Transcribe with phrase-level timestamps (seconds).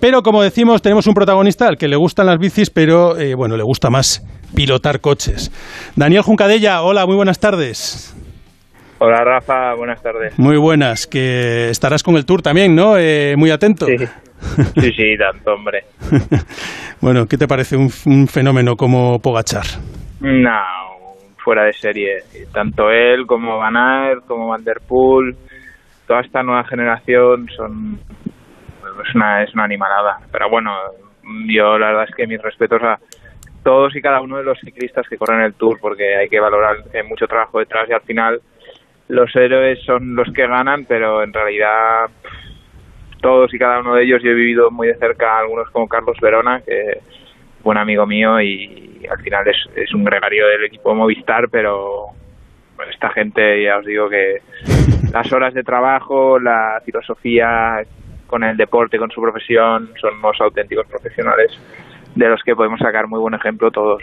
[0.00, 3.56] Pero como decimos, tenemos un protagonista al que le gustan las bicis, pero eh, bueno,
[3.56, 4.24] le gusta más
[4.54, 5.50] pilotar coches.
[5.96, 8.14] Daniel Juncadella, hola, muy buenas tardes.
[9.00, 10.38] Hola Rafa, buenas tardes.
[10.38, 12.96] Muy buenas, que estarás con el tour también, ¿no?
[12.96, 13.86] Eh, muy atento.
[13.86, 15.84] Sí, sí, sí, tanto, hombre.
[17.00, 17.90] bueno, ¿qué te parece un,
[18.28, 19.64] fenómeno como Pogachar?
[20.20, 20.50] No,
[21.42, 22.18] fuera de serie.
[22.52, 25.36] Tanto él como Van Aert, como Van Der Poel,
[26.06, 27.98] toda esta nueva generación son
[29.02, 30.18] es una, es una animalada.
[30.30, 30.74] Pero bueno,
[31.46, 32.98] yo la verdad es que mis respetos a
[33.62, 36.76] todos y cada uno de los ciclistas que corren el Tour porque hay que valorar
[36.94, 38.40] hay mucho trabajo detrás y al final
[39.08, 42.08] los héroes son los que ganan, pero en realidad
[43.20, 46.16] todos y cada uno de ellos yo he vivido muy de cerca, algunos como Carlos
[46.20, 46.98] Verona, que es
[47.62, 52.12] buen amigo mío y al final es, es un gregario del equipo Movistar, pero
[52.90, 54.38] esta gente ya os digo que
[55.12, 57.84] las horas de trabajo, la filosofía
[58.28, 61.50] con el deporte, con su profesión, son unos auténticos profesionales
[62.14, 64.02] de los que podemos sacar muy buen ejemplo todos.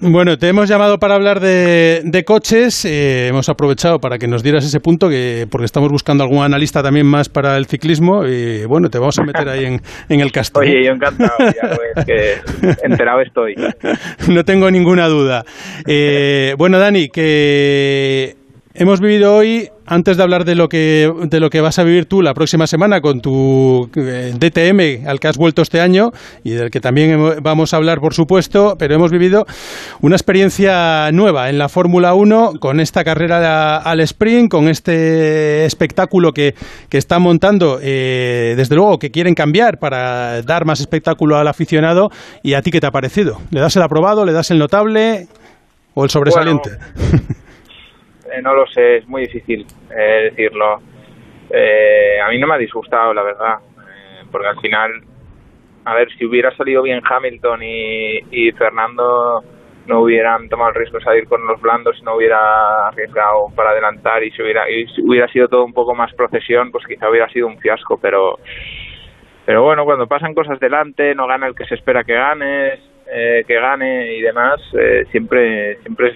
[0.00, 2.84] Bueno, te hemos llamado para hablar de, coches.
[2.84, 6.82] Eh, hemos aprovechado para que nos dieras ese punto, que porque estamos buscando algún analista
[6.82, 8.26] también más para el ciclismo.
[8.26, 10.60] Y bueno, te vamos a meter ahí en, el castillo.
[10.60, 12.34] Oye, yo encantado, ya que
[12.82, 13.54] enterado estoy.
[14.28, 15.44] No tengo ninguna duda.
[15.86, 18.36] Eh, bueno, Dani, que
[18.76, 22.06] hemos vivido hoy antes de hablar de lo que de lo que vas a vivir
[22.06, 26.10] tú la próxima semana con tu eh, DTM al que has vuelto este año
[26.42, 29.46] y del que también vamos a hablar por supuesto, pero hemos vivido
[30.00, 36.32] una experiencia nueva en la Fórmula 1 con esta carrera al sprint, con este espectáculo
[36.32, 36.54] que,
[36.88, 42.10] que están montando, eh, desde luego que quieren cambiar para dar más espectáculo al aficionado
[42.42, 43.40] y a ti qué te ha parecido?
[43.50, 45.28] ¿Le das el aprobado, le das el notable
[45.94, 46.70] o el sobresaliente?
[48.34, 50.80] Eh, no lo sé, es muy difícil eh, decirlo.
[51.50, 53.54] Eh, a mí no me ha disgustado, la verdad,
[54.30, 54.90] porque al final,
[55.84, 59.42] a ver, si hubiera salido bien Hamilton y, Fernando
[59.86, 63.70] no hubieran tomado el riesgo de salir con los blandos, y no hubiera arriesgado para
[63.70, 67.28] adelantar y si hubiera, y hubiera sido todo un poco más procesión, pues quizá hubiera
[67.28, 68.38] sido un fiasco, pero
[69.44, 72.78] pero bueno, cuando pasan cosas delante, no gana el que se espera que gane,
[73.16, 76.12] eh, que gane y demás, eh, siempre siempre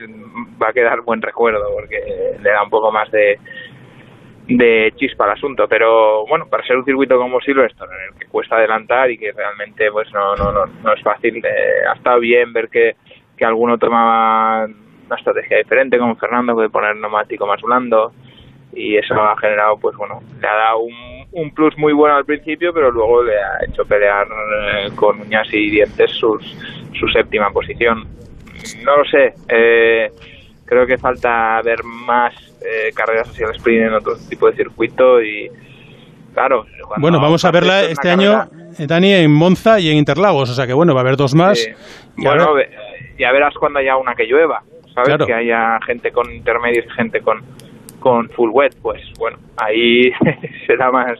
[0.60, 2.00] va a quedar buen recuerdo porque
[2.42, 3.38] le da un poco más de,
[4.48, 5.68] de chispa al asunto.
[5.68, 9.30] Pero bueno, para ser un circuito como Silverstone, en el que cuesta adelantar y que
[9.30, 12.96] realmente pues no, no, no, no es fácil, eh, ha estado bien ver que,
[13.36, 18.12] que alguno tomaba una estrategia diferente, como Fernando, de poner neumático más blando
[18.74, 22.24] y eso ha generado, pues bueno, le ha dado un un plus muy bueno al
[22.24, 26.42] principio, pero luego le ha hecho pelear eh, con uñas y dientes sus,
[26.98, 28.06] su séptima posición.
[28.84, 30.10] No lo sé, eh,
[30.64, 35.22] creo que falta ver más eh, carreras hacia el sprint en otro tipo de circuito
[35.22, 35.48] y
[36.34, 36.66] claro.
[36.96, 38.48] Bueno, vamos a verla este año,
[38.78, 41.64] Dani, en Monza y en Interlagos, o sea que bueno, va a haber dos más.
[42.16, 42.54] Y bueno,
[43.16, 44.62] ya verás cuando haya una que llueva,
[44.92, 45.24] ¿sabes?
[45.24, 47.42] Que haya gente con intermedios y gente con
[47.98, 50.10] con full wet, pues bueno, ahí
[50.66, 51.18] será más,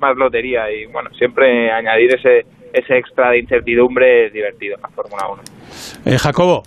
[0.00, 4.88] más lotería y bueno, siempre añadir ese, ese extra de incertidumbre es divertido en la
[4.88, 5.42] Fórmula 1.
[6.06, 6.62] Eh, Jacobo.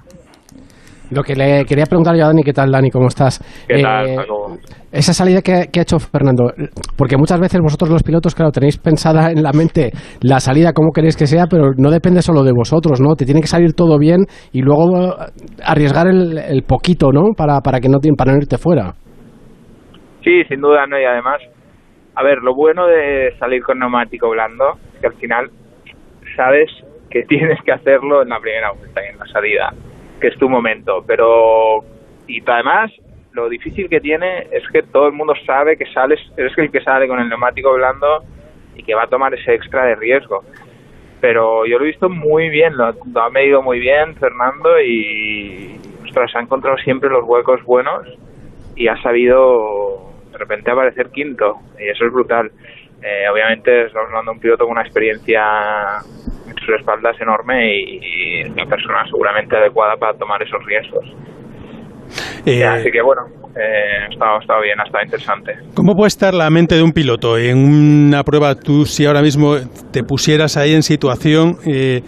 [1.11, 2.89] Lo que le quería preguntar yo a Dani, ¿qué tal Dani?
[2.89, 3.44] ¿Cómo estás?
[3.67, 4.57] ¿Qué tal, eh, Jacobo?
[4.94, 6.53] Esa salida que, ha hecho Fernando,
[6.95, 9.91] porque muchas veces vosotros los pilotos, claro, tenéis pensada en la mente
[10.22, 13.16] la salida como queréis que sea, pero no depende solo de vosotros, ¿no?
[13.16, 15.16] Te tiene que salir todo bien y luego
[15.66, 17.33] arriesgar el, el poquito, ¿no?
[17.35, 18.93] Para, para que no, para no irte fuera.
[20.24, 21.00] Sí, sin duda, ¿no?
[21.00, 21.42] Y además,
[22.16, 25.52] a ver, lo bueno de salir con neumático blando es que al final
[26.36, 26.70] sabes
[27.09, 29.74] que tienes que hacerlo en la primera vuelta y en la salida,
[30.20, 31.04] que es tu momento.
[31.06, 31.84] Pero,
[32.28, 32.92] y además,
[33.34, 36.82] lo difícil que tiene es que todo el mundo sabe que sales, eres el que
[36.82, 38.24] sale con el neumático blando
[38.76, 40.44] y que va a tomar ese extra de riesgo.
[41.22, 46.32] Pero yo lo he visto muy bien, lo, ha medido muy bien Fernando y, ostras,
[46.36, 48.08] ha encontrado siempre los huecos buenos
[48.76, 49.91] y ha sabido
[50.41, 52.52] repente aparecer quinto y eso es brutal.
[53.02, 55.44] Eh, obviamente estamos hablando de un piloto con una experiencia
[56.47, 61.05] en sus espaldas enorme y, una persona seguramente adecuada para tomar esos riesgos.
[62.46, 65.53] Eh, así que bueno, eh, ha, estado, bien, estado interesante.
[65.74, 68.56] ¿Cómo puede estar la mente de un piloto en una prueba?
[68.56, 69.56] Tú, si ahora mismo
[69.92, 72.02] te pusieras ahí en situación, eh,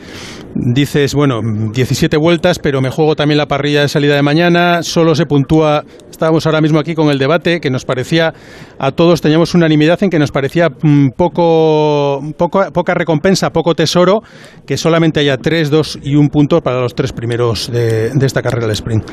[0.56, 1.42] dices, bueno,
[1.74, 5.84] 17 vueltas, pero me juego también la parrilla de salida de mañana, solo se puntúa.
[6.10, 8.34] Estábamos ahora mismo aquí con el debate que nos parecía,
[8.80, 10.70] a todos teníamos unanimidad en que nos parecía
[11.18, 14.22] poco, poco, poca recompensa, poco tesoro,
[14.66, 18.42] que solamente haya 3, 2 y un punto para los tres primeros de, de esta
[18.42, 19.04] carrera del sprint.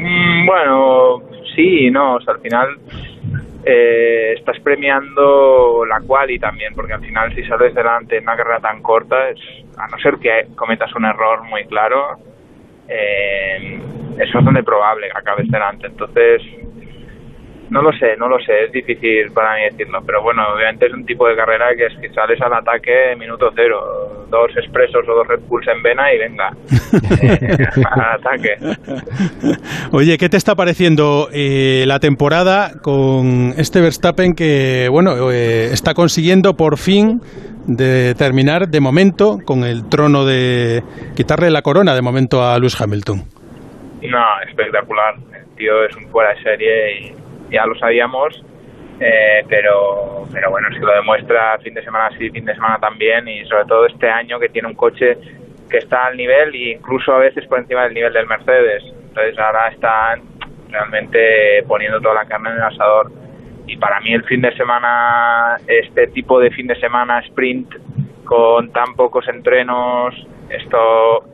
[0.00, 1.22] Mm, bueno,
[1.54, 2.78] sí y no, o sea, al final
[3.64, 8.36] eh, estás premiando la cual y también, porque al final si sales delante en una
[8.36, 9.38] carrera tan corta, es,
[9.76, 12.16] a no ser que cometas un error muy claro,
[12.88, 13.78] eh,
[14.18, 15.86] es bastante probable que acabes delante.
[15.86, 16.42] Entonces,
[17.70, 20.92] no lo sé, no lo sé, es difícil para mí decirlo, pero bueno, obviamente es
[20.92, 25.14] un tipo de carrera que es que sales al ataque minuto cero, dos expresos o
[25.14, 28.56] dos Red Bulls en vena y venga, al ataque.
[29.92, 35.94] Oye, ¿qué te está pareciendo eh, la temporada con este Verstappen que, bueno, eh, está
[35.94, 37.20] consiguiendo por fin
[37.68, 40.82] de terminar de momento con el trono de
[41.14, 43.22] quitarle la corona de momento a Lewis Hamilton?
[44.02, 45.14] No, espectacular.
[45.34, 47.19] El tío es un fuera de serie y
[47.50, 48.42] ya lo sabíamos,
[49.00, 53.26] eh, pero, pero bueno, si lo demuestra fin de semana sí, fin de semana también
[53.28, 55.16] y sobre todo este año que tiene un coche
[55.70, 58.82] que está al nivel e incluso a veces por encima del nivel del Mercedes.
[59.08, 60.22] Entonces ahora están
[60.68, 63.10] realmente poniendo toda la carne en el asador.
[63.66, 67.72] Y para mí el fin de semana, este tipo de fin de semana sprint
[68.24, 70.14] con tan pocos entrenos,
[70.50, 71.24] esto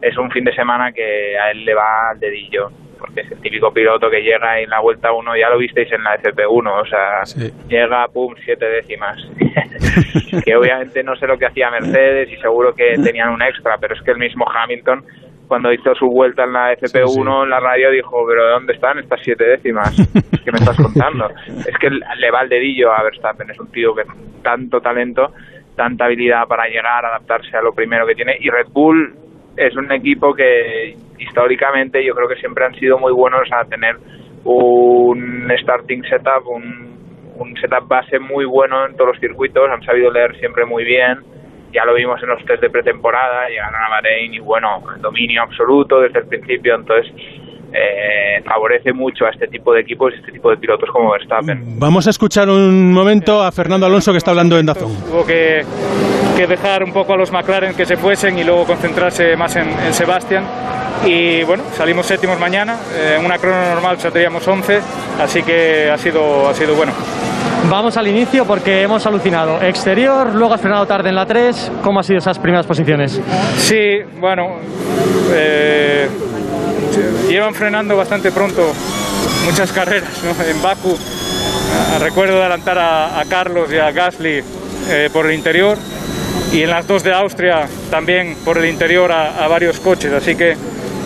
[0.00, 3.40] es un fin de semana que a él le va al dedillo porque es el
[3.40, 6.86] típico piloto que llega en la vuelta 1, ya lo visteis en la FP1, o
[6.86, 9.16] sea, llega, pum, siete décimas.
[10.44, 13.94] que obviamente no sé lo que hacía Mercedes y seguro que tenían un extra, pero
[13.94, 15.04] es que el mismo Hamilton,
[15.46, 19.20] cuando hizo su vuelta en la FP1 en la radio, dijo, pero ¿dónde están estas
[19.22, 19.94] siete décimas?
[20.44, 21.30] ¿Qué me estás contando?
[21.46, 24.02] es que le va el dedillo a Verstappen, es un tío que
[24.42, 25.32] tanto talento,
[25.76, 29.14] tanta habilidad para llegar, adaptarse a lo primero que tiene, y Red Bull
[29.56, 33.96] es un equipo que históricamente yo creo que siempre han sido muy buenos a tener
[34.44, 36.96] un starting setup, un,
[37.36, 41.18] un setup base muy bueno en todos los circuitos, han sabido leer siempre muy bien,
[41.72, 46.00] ya lo vimos en los test de pretemporada, llegaron a Bahrein y bueno, dominio absoluto
[46.00, 47.12] desde el principio, entonces
[47.72, 51.78] eh, favorece mucho a este tipo de equipos y este tipo de pilotos como Verstappen.
[51.78, 54.94] Vamos a escuchar un momento a Fernando Alonso que está hablando en Dazón.
[55.10, 55.62] Tuvo que,
[56.36, 59.68] que dejar un poco a los McLaren que se fuesen y luego concentrarse más en,
[59.68, 60.44] en Sebastián.
[61.04, 64.80] Y bueno, salimos séptimos mañana, en una crono normal saldríamos 11,
[65.22, 66.92] así que ha sido, ha sido bueno.
[67.70, 69.60] Vamos al inicio porque hemos alucinado.
[69.60, 71.72] Exterior, luego has frenado tarde en la 3.
[71.82, 73.20] ¿Cómo han sido esas primeras posiciones?
[73.58, 74.56] Sí, bueno,
[75.32, 76.08] eh,
[77.28, 78.72] llevan frenando bastante pronto
[79.44, 80.30] muchas carreras ¿no?
[80.44, 80.96] en Baku.
[80.96, 84.42] Ah, recuerdo adelantar a, a, Carlos y a Gasly
[84.88, 85.76] eh, por el interior
[86.52, 90.12] y en las dos de Austria también por el interior a, a, varios coches.
[90.12, 90.56] Así que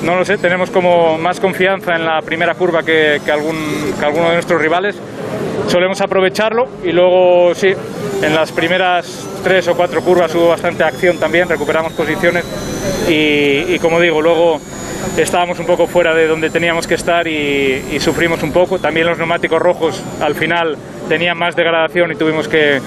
[0.05, 4.05] no lo sé, tenemos como más confianza en la primera curva que, que, algún, que
[4.05, 4.97] alguno de nuestros rivales.
[5.69, 7.73] Solemos aprovecharlo y luego sí,
[8.23, 12.45] en las primeras tres o cuatro curvas hubo bastante acción también, recuperamos posiciones
[13.09, 14.61] y, como digo, luego
[15.17, 18.79] estábamos un poco fuera de donde teníamos que estar y, sufrimos un poco.
[18.79, 20.77] También los neumáticos rojos al final
[21.09, 22.81] tenían más degradación y tuvimos que,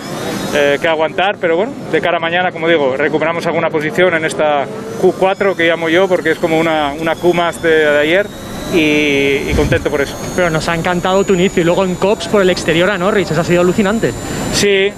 [0.53, 4.25] eh, que, aguantar, pero bueno, de cara a mañana, como digo, recuperamos alguna posición en
[4.25, 4.65] esta
[5.01, 8.27] Q4 que llamo yo porque es como una, una Q más de, de ayer.
[8.73, 10.15] Y, y, contento por eso.
[10.35, 13.29] Pero nos ha encantado tu inicio y luego en COPS por el exterior a Norris,
[13.29, 14.11] eso ha sido alucinante.
[14.51, 14.91] Sí,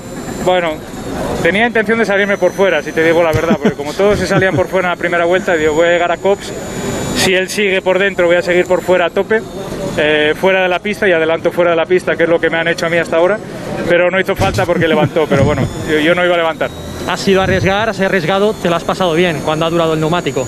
[0.45, 0.75] bueno,
[1.43, 4.27] tenía intención de salirme por fuera, si te digo la verdad, porque como todos se
[4.27, 6.53] salían por fuera en la primera vuelta, digo, voy a llegar a COPS
[7.25, 9.41] si él sigue por dentro, voy a seguir por fuera a tope,
[9.97, 12.49] eh, fuera de la pista y adelanto fuera de la pista, que es lo que
[12.49, 13.37] me han hecho a mí hasta ahora.
[13.89, 16.69] Pero no hizo falta porque levantó, pero bueno, yo, yo no iba a levantar.
[17.07, 20.47] Has sido arriesgar, has arriesgado, te lo has pasado bien cuando ha durado el neumático.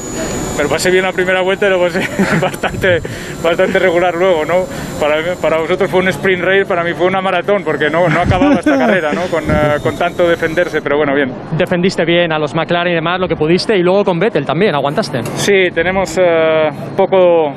[0.57, 1.99] Pero pasé bien la primera vuelta y lo pasé
[2.41, 2.99] bastante,
[3.43, 4.65] bastante regular luego, ¿no?
[4.99, 8.21] Para, para vosotros fue un sprint race, para mí fue una maratón, porque no, no
[8.21, 9.27] acababa esta carrera, ¿no?
[9.27, 11.31] Con, uh, con, tanto defenderse, pero bueno, bien.
[11.55, 14.73] Defendiste bien a los McLaren y demás, lo que pudiste, y luego con Vettel también,
[14.73, 15.21] ¿aguantaste?
[15.35, 17.53] Sí, tenemos uh, poco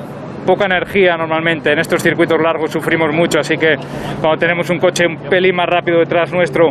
[0.50, 1.70] poca energía normalmente.
[1.70, 3.76] En estos circuitos largos sufrimos mucho, así que
[4.20, 6.70] cuando tenemos un coche un pelín más rápido detrás nuestro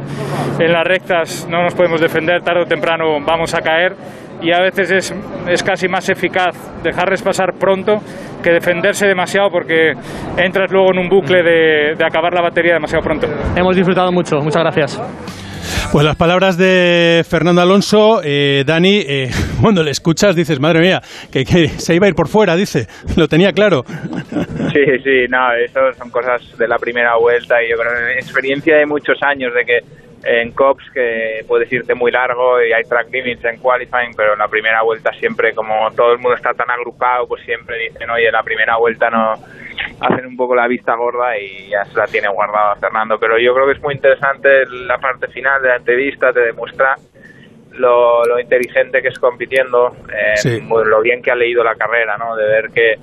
[0.60, 3.94] en las rectas no nos podemos defender, tarde o temprano vamos a caer
[4.42, 5.16] y a veces es,
[5.48, 8.00] es casi más eficaz dejarles pasar pronto
[8.44, 9.94] que defenderse demasiado porque
[10.36, 13.28] entras luego en un bucle de, de acabar la batería demasiado pronto.
[13.56, 15.49] Hemos disfrutado mucho, muchas gracias.
[15.92, 19.30] Pues las palabras de Fernando Alonso, eh, Dani, eh,
[19.62, 22.88] cuando le escuchas dices, madre mía, que, que, se iba a ir por fuera, dice,
[23.18, 23.84] lo tenía claro.
[23.86, 28.78] Sí, sí, no, eso son cosas de la primera vuelta y yo creo que experiencia
[28.78, 29.80] de muchos años de que
[30.24, 34.40] en COPS que puedes irte muy largo y hay track limits en qualifying, pero en
[34.40, 38.32] la primera vuelta siempre, como todo el mundo está tan agrupado, pues siempre dicen, oye,
[38.32, 39.36] la primera vuelta no
[40.00, 43.18] hacen un poco la vista gorda y ya se la tiene guardada Fernando.
[43.20, 46.96] Pero yo creo que es muy interesante la parte final de la entrevista, te demuestra
[47.74, 50.66] lo, lo inteligente que es compitiendo, eh, sí.
[50.68, 52.36] pues lo bien que ha leído la carrera, ¿no?
[52.36, 52.96] De ver que,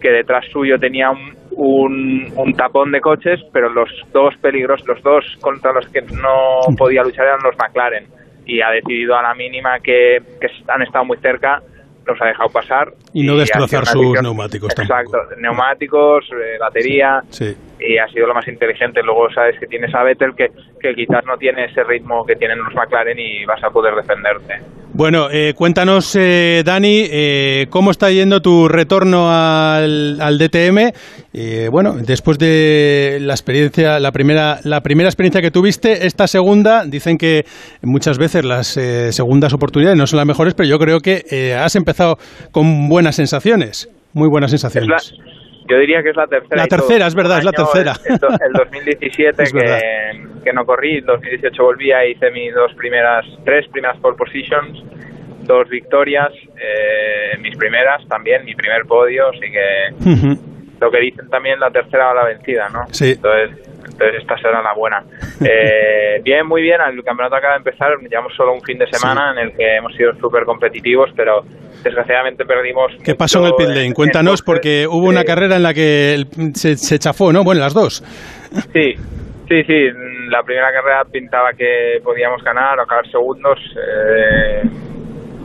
[0.00, 5.02] que detrás suyo tenía un, un, un tapón de coches, pero los dos peligros, los
[5.02, 8.06] dos contra los que no podía luchar eran los McLaren.
[8.44, 11.62] Y ha decidido a la mínima que, que han estado muy cerca
[12.08, 12.92] los ha dejado pasar.
[13.12, 17.22] Y no destrozar sus neumáticos Exacto, neumáticos, eh, batería.
[17.30, 17.56] Sí.
[17.78, 19.02] Y ha sido lo más inteligente.
[19.02, 20.50] Luego sabes que tienes a Vettel que,
[20.80, 24.60] que quizás no tiene ese ritmo que tienen los McLaren y vas a poder defenderte.
[24.98, 30.90] Bueno, eh, cuéntanos, eh, Dani, eh, cómo está yendo tu retorno al, al DTM.
[31.32, 36.84] Eh, bueno, después de la experiencia, la primera, la primera experiencia que tuviste, esta segunda,
[36.84, 37.46] dicen que
[37.80, 41.54] muchas veces las eh, segundas oportunidades no son las mejores, pero yo creo que eh,
[41.54, 42.18] has empezado
[42.50, 45.12] con buenas sensaciones, muy buenas sensaciones.
[45.12, 45.37] Es la-
[45.68, 46.56] yo diría que es la tercera.
[46.62, 46.78] La todo.
[46.80, 47.92] tercera, es verdad, es la tercera.
[48.06, 49.78] El, el do- el 2017 Es verdad.
[49.80, 54.16] que, que no corrí, el 2018 volví, ahí hice mis dos primeras, tres primeras pole
[54.16, 54.82] positions,
[55.42, 60.36] dos victorias, eh, mis primeras también, mi primer podio, así que
[60.80, 62.86] lo que dicen también la tercera va la vencida, ¿no?
[62.92, 63.12] Sí.
[63.12, 63.50] Entonces,
[63.84, 65.02] entonces esta será la buena.
[65.40, 69.30] Eh, bien, muy bien, el campeonato acaba de empezar, llevamos solo un fin de semana
[69.32, 71.44] en el que hemos sido súper competitivos, pero
[71.82, 72.92] desgraciadamente perdimos...
[73.04, 73.94] ¿Qué pasó en el pit lane?
[73.94, 77.44] Cuéntanos, porque hubo una carrera en la que se, se chafó, ¿no?
[77.44, 78.02] Bueno, las dos.
[78.72, 78.94] Sí,
[79.48, 79.88] sí, sí.
[80.30, 83.58] La primera carrera pintaba que podíamos ganar o acabar segundos.
[83.76, 84.62] eh,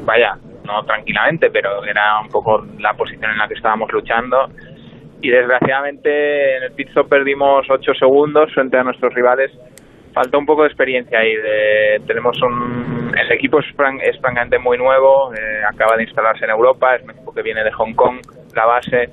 [0.06, 0.36] vaya,
[0.66, 4.48] no tranquilamente, pero era un poco la posición en la que estábamos luchando.
[5.22, 9.52] Y desgraciadamente en el pit stop perdimos 8 segundos frente a nuestros rivales.
[10.14, 11.34] Falta un poco de experiencia ahí.
[11.36, 13.66] de- tenemos un, el equipo es,
[14.04, 17.64] es francamente muy nuevo, eh, acaba de instalarse en Europa, es un equipo que viene
[17.64, 18.22] de Hong Kong,
[18.56, 19.10] la base,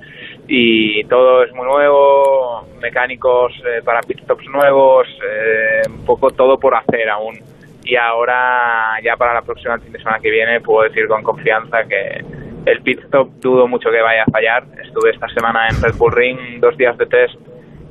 [0.47, 6.59] y todo es muy nuevo, mecánicos eh, para pit stops nuevos, eh, un poco todo
[6.59, 7.39] por hacer aún.
[7.83, 11.83] Y ahora, ya para la próxima fin de semana que viene, puedo decir con confianza
[11.85, 12.23] que
[12.65, 14.63] el pit stop dudo mucho que vaya a fallar.
[14.83, 17.35] Estuve esta semana en Red Bull Ring, dos días de test,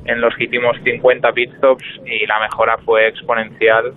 [0.05, 3.93] en los que hicimos 50 pit stops y la mejora fue exponencial.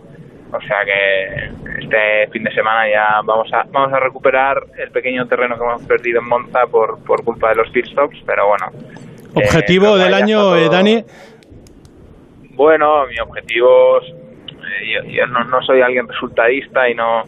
[0.52, 1.63] O sea que
[1.94, 5.82] este fin de semana ya vamos a vamos a recuperar el pequeño terreno que hemos
[5.84, 8.66] perdido en Monza por, por culpa de los pit stops, pero bueno.
[9.34, 11.04] Objetivo Eh, del año, eh, todo- Dani.
[12.50, 17.24] Bueno, mi objetivo es- eh, yo, yo no, no soy alguien resultadista y no,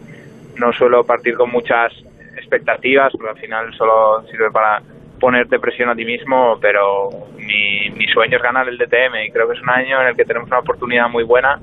[0.56, 1.92] no suelo partir con muchas
[2.36, 4.80] expectativas, porque al final solo sirve para
[5.20, 7.08] ponerte presión a ti mismo, pero
[7.38, 10.16] mi, mi sueño es ganar el DTM y creo que es un año en el
[10.16, 11.58] que tenemos una oportunidad muy buena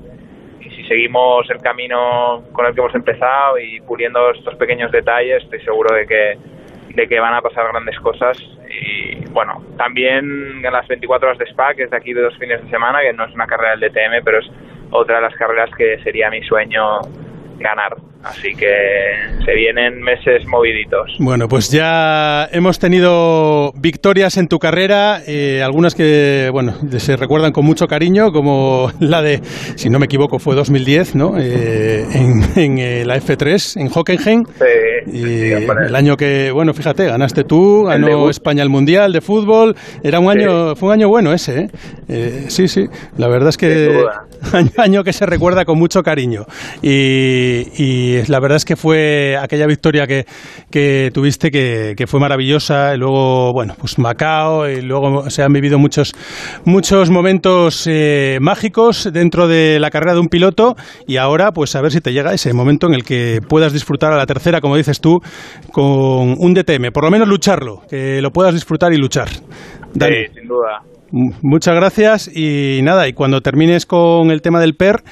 [0.64, 5.42] y si seguimos el camino con el que hemos empezado y puliendo estos pequeños detalles,
[5.42, 6.38] estoy seguro de que
[6.94, 8.38] de que van a pasar grandes cosas
[8.70, 12.36] y bueno, también en las 24 horas de Spa, que es de aquí de dos
[12.38, 14.50] fines de semana, que no es una carrera del DTM, pero es
[14.90, 17.00] otra de las carreras que sería mi sueño
[17.58, 17.96] ganar.
[18.24, 18.72] Así que
[19.44, 21.10] se vienen meses moviditos.
[21.18, 27.52] Bueno, pues ya hemos tenido victorias en tu carrera, eh, algunas que, bueno, se recuerdan
[27.52, 29.40] con mucho cariño, como la de,
[29.76, 31.38] si no me equivoco, fue 2010, ¿no?
[31.38, 34.44] Eh, en en, eh, la F3, en Hockenheim.
[34.44, 38.30] Sí, Y el año que, bueno, fíjate, ganaste tú, ganó.
[38.30, 39.74] España el Mundial de fútbol.
[40.02, 41.68] Era un año, fue un año bueno ese, ¿eh?
[42.08, 42.86] Eh, sí, sí.
[43.16, 44.04] La verdad es que
[44.52, 46.44] año, año que se recuerda con mucho cariño.
[46.82, 50.26] Y, y la verdad es que fue aquella victoria que,
[50.70, 52.94] que tuviste que, que fue maravillosa.
[52.94, 56.12] Y luego, bueno, pues Macao, y luego se han vivido muchos,
[56.64, 60.76] muchos momentos eh, mágicos dentro de la carrera de un piloto.
[61.06, 64.12] Y ahora, pues a ver si te llega ese momento en el que puedas disfrutar
[64.12, 65.20] a la tercera, como dices tú,
[65.72, 66.92] con un DTM.
[66.92, 69.28] Por lo menos lucharlo, que lo puedas disfrutar y luchar.
[69.94, 70.26] Dani.
[70.26, 70.82] Sí, sin duda.
[71.42, 75.04] Muchas gracias y nada, y cuando termines con el tema del PER,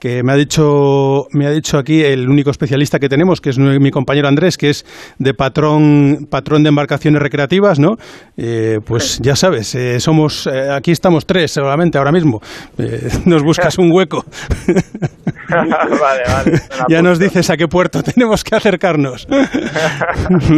[0.00, 3.58] que me ha dicho me ha dicho aquí el único especialista que tenemos, que es
[3.58, 4.86] mi compañero Andrés, que es
[5.18, 7.96] de patrón patrón de embarcaciones recreativas, ¿no?
[8.36, 12.40] Eh, pues ya sabes, eh, somos eh, aquí estamos tres solamente ahora mismo.
[13.26, 14.24] Nos buscas un hueco.
[15.50, 16.60] vale, vale.
[16.88, 19.26] ya nos dices a qué puerto tenemos que acercarnos.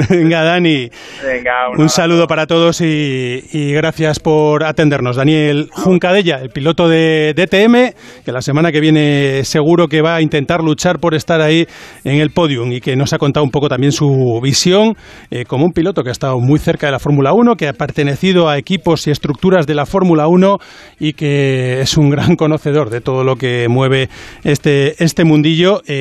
[0.08, 0.90] Venga, Dani.
[1.25, 5.16] Venga, Un saludo para todos y, y gracias por atendernos.
[5.16, 10.23] Daniel Juncadella, el piloto de DTM, que la semana que viene seguro que va a
[10.23, 11.67] intentar luchar por estar ahí
[12.05, 14.97] en el podium y que nos ha contado un poco también su visión
[15.31, 17.73] eh, como un piloto que ha estado muy cerca de la Fórmula 1, que ha
[17.73, 20.59] pertenecido a equipos y estructuras de la Fórmula 1
[21.01, 24.09] y que es un gran conocedor de todo lo que mueve
[24.45, 25.83] este, este mundillo.
[25.87, 26.01] eh,